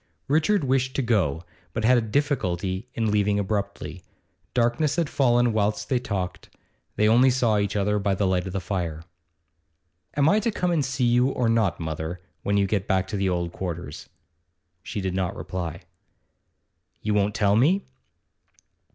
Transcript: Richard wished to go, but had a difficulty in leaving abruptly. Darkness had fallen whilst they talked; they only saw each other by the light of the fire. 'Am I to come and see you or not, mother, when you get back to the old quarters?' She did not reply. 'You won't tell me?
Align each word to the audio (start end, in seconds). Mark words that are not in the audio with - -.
Richard 0.27 0.63
wished 0.63 0.95
to 0.95 1.03
go, 1.03 1.43
but 1.73 1.85
had 1.85 1.95
a 1.99 2.01
difficulty 2.01 2.87
in 2.95 3.11
leaving 3.11 3.37
abruptly. 3.37 4.01
Darkness 4.55 4.95
had 4.95 5.11
fallen 5.11 5.53
whilst 5.53 5.89
they 5.89 5.99
talked; 5.99 6.49
they 6.95 7.07
only 7.07 7.29
saw 7.29 7.59
each 7.59 7.75
other 7.75 7.99
by 7.99 8.15
the 8.15 8.25
light 8.25 8.47
of 8.47 8.53
the 8.53 8.59
fire. 8.59 9.03
'Am 10.17 10.27
I 10.27 10.39
to 10.39 10.49
come 10.49 10.71
and 10.71 10.83
see 10.83 11.05
you 11.05 11.27
or 11.29 11.47
not, 11.47 11.79
mother, 11.79 12.19
when 12.41 12.57
you 12.57 12.65
get 12.65 12.87
back 12.87 13.07
to 13.09 13.15
the 13.15 13.29
old 13.29 13.51
quarters?' 13.51 14.09
She 14.81 15.01
did 15.01 15.13
not 15.13 15.35
reply. 15.35 15.81
'You 17.03 17.13
won't 17.13 17.35
tell 17.35 17.55
me? 17.55 17.85